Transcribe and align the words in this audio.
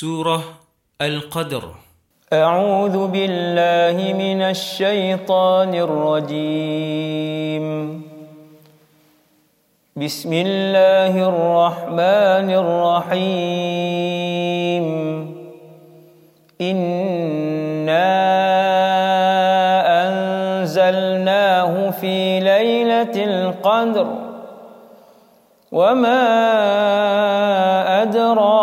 سورة 0.00 0.40
القدر. 1.02 1.62
أعوذ 2.32 3.06
بالله 3.06 4.12
من 4.12 4.42
الشيطان 4.42 5.74
الرجيم. 5.74 7.66
بسم 9.96 10.32
الله 10.32 11.28
الرحمن 11.28 12.48
الرحيم. 12.50 13.66
إنا 16.60 18.12
أنزلناه 20.04 21.90
في 21.90 22.40
ليلة 22.40 23.24
القدر. 23.24 24.06
وما 25.72 27.05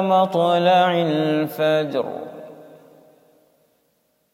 مطلع 0.00 0.92
الفجر. 0.92 2.04